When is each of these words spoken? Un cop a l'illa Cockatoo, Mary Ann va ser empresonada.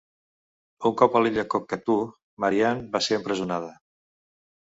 Un 0.89 0.93
cop 1.01 1.17
a 1.19 1.19
l'illa 1.25 1.43
Cockatoo, 1.53 2.07
Mary 2.45 2.63
Ann 2.71 2.81
va 2.97 3.03
ser 3.09 3.21
empresonada. 3.21 3.69